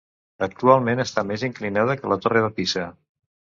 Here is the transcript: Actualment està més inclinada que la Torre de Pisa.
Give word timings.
Actualment 0.45 1.01
està 1.03 1.25
més 1.33 1.45
inclinada 1.49 1.99
que 2.01 2.11
la 2.15 2.19
Torre 2.25 2.45
de 2.49 2.53
Pisa. 2.59 2.91